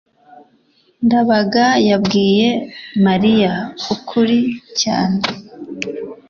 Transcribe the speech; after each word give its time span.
ndabaga 1.05 1.65
yabwiye 1.89 2.49
mariya 3.05 3.53
ukuri 3.93 4.39
cyane 4.81 5.19